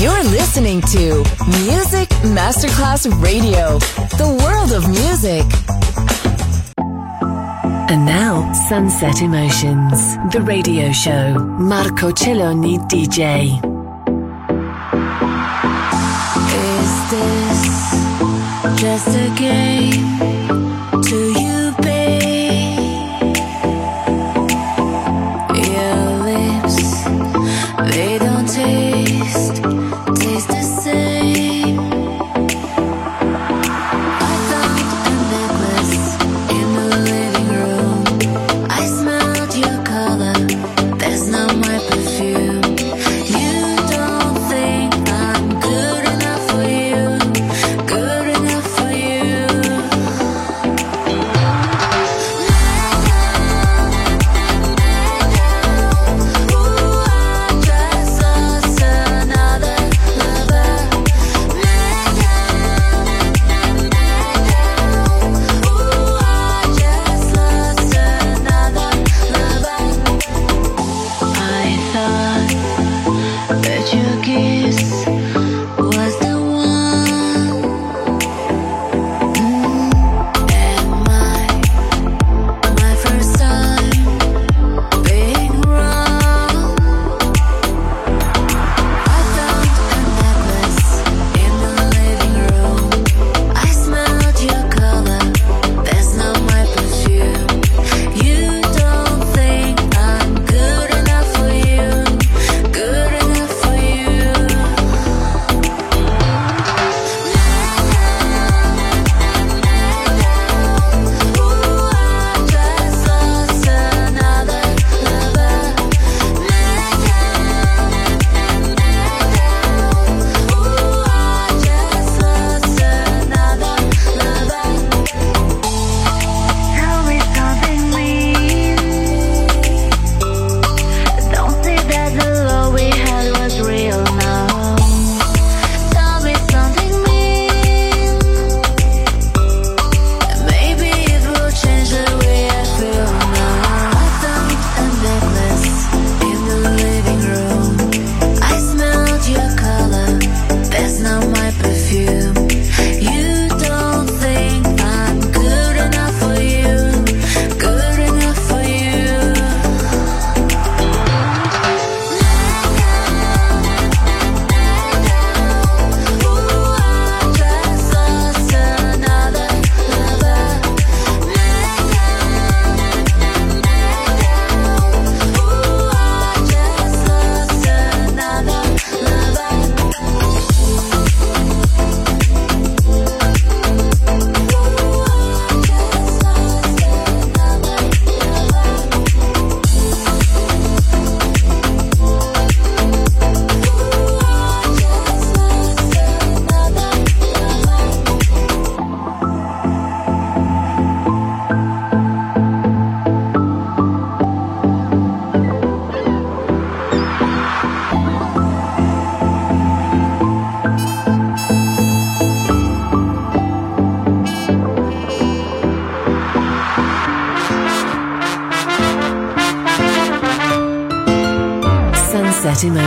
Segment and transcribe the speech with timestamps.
[0.00, 1.16] You're listening to
[1.66, 3.78] Music Masterclass Radio,
[4.16, 5.44] the world of music.
[7.90, 11.34] And now, Sunset Emotions, the radio show.
[11.58, 13.60] Marco Celloni DJ.
[16.56, 20.39] Is this just a game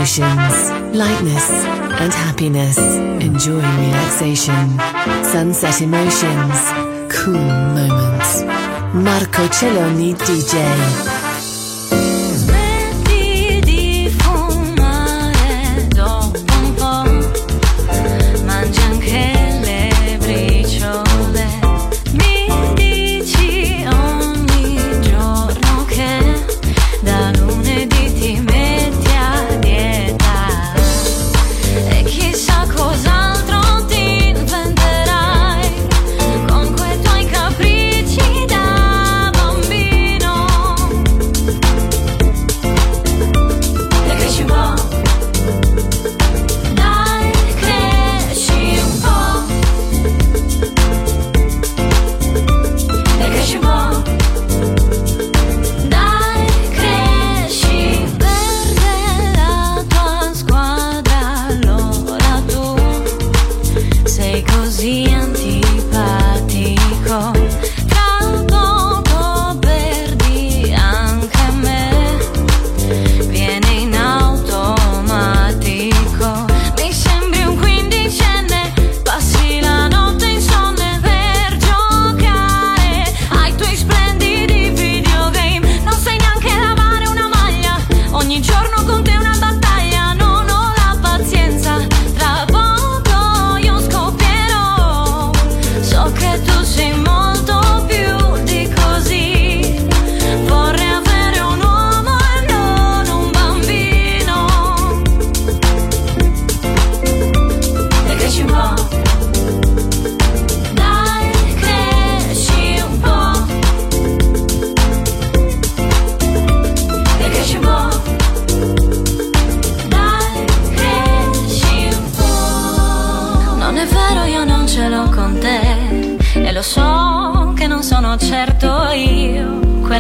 [0.04, 1.50] emotions, lightness,
[2.02, 2.78] and happiness.
[3.24, 4.78] Enjoy relaxation.
[5.24, 6.58] Sunset emotions,
[7.10, 8.44] cool moments.
[8.94, 11.13] Marco Celloni DJ.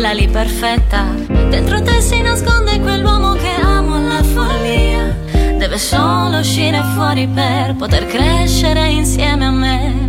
[0.03, 1.05] Quella lì perfetta.
[1.50, 5.15] Dentro te si nasconde quell'uomo che amo alla follia.
[5.57, 10.03] Deve solo uscire fuori per poter crescere insieme a me.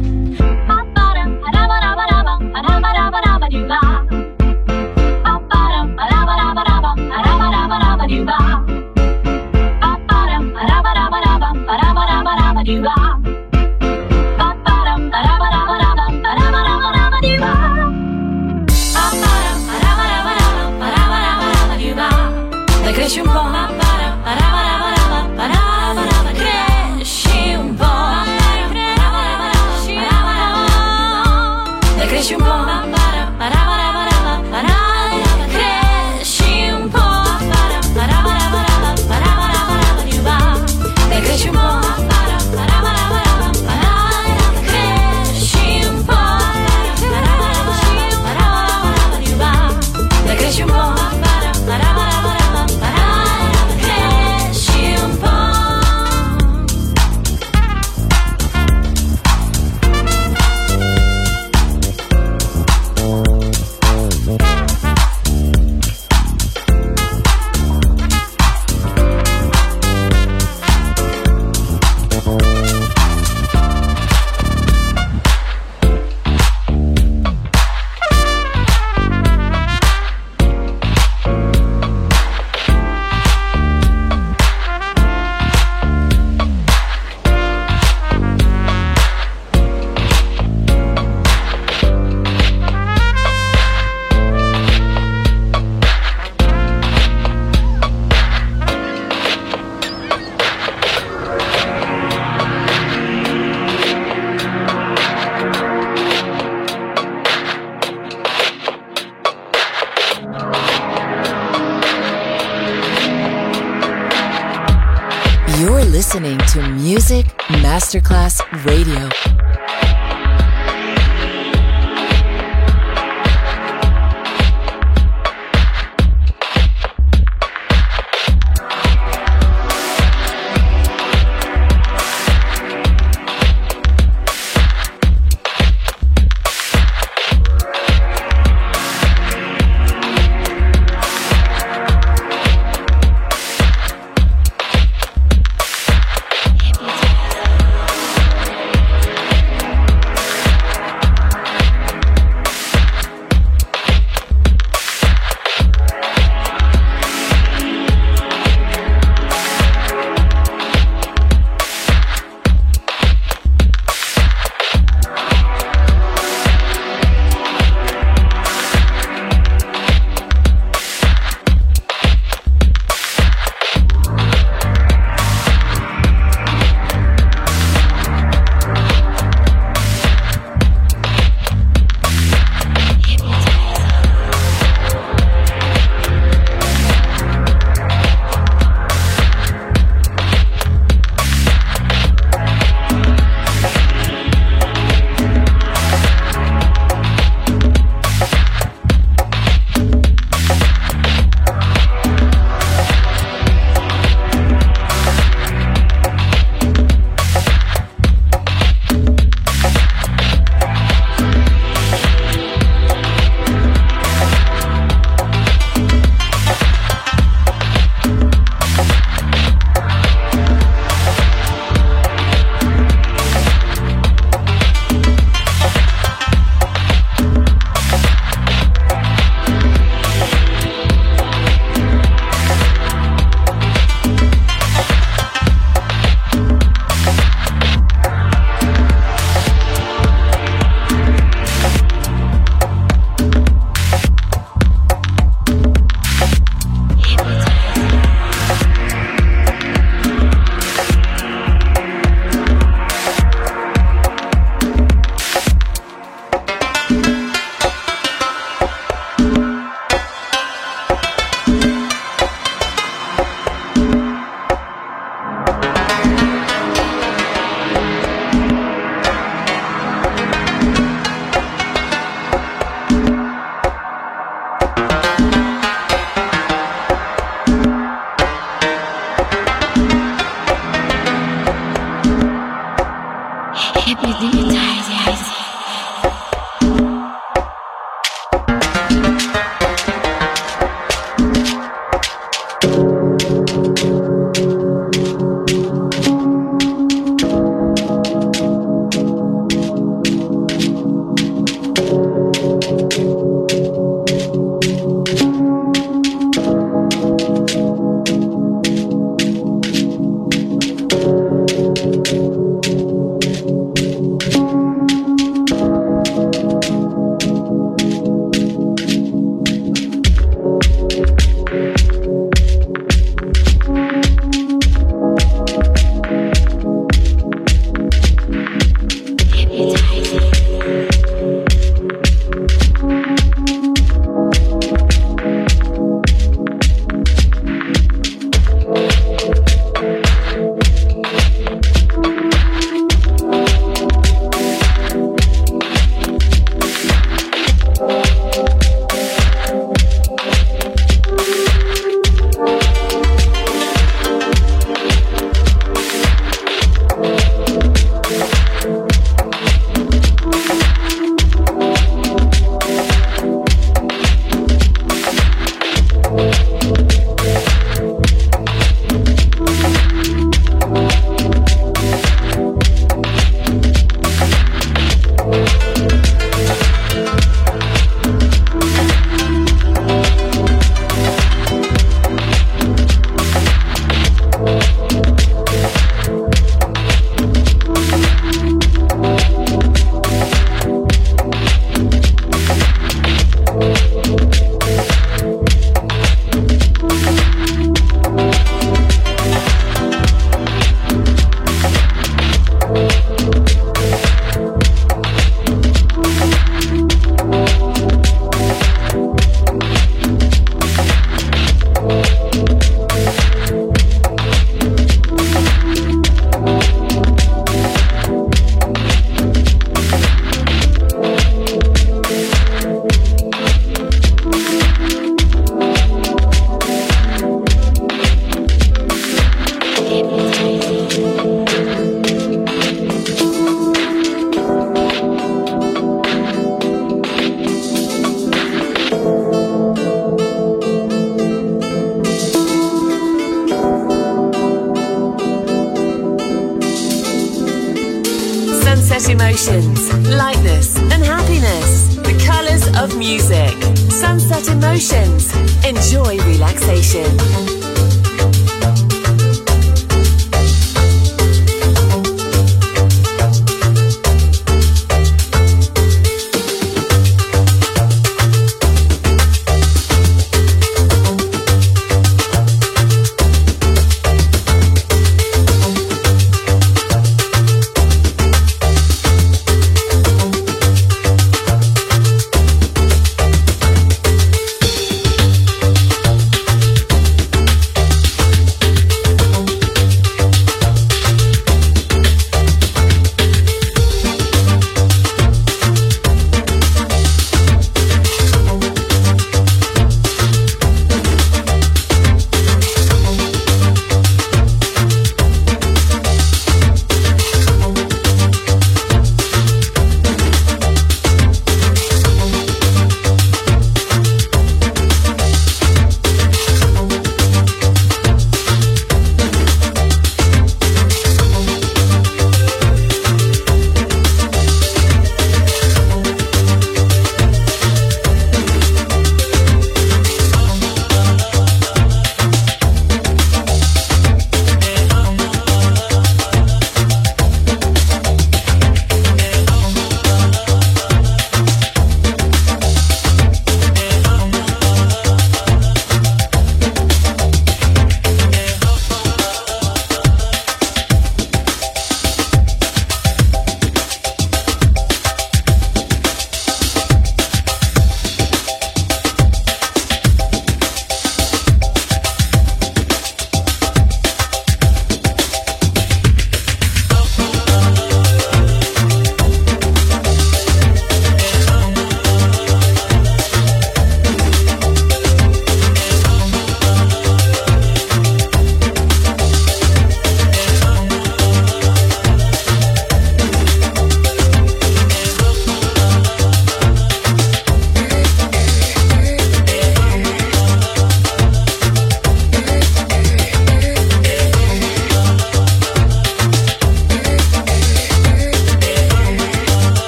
[449.35, 453.51] Lightness and happiness, the colors of music.
[453.91, 455.35] Sunset Emotions,
[455.67, 457.54] enjoy relaxation.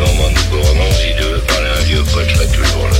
[0.00, 2.99] moments de couronnement, si Dieu veut parler à un vieux pote, je serai toujours là.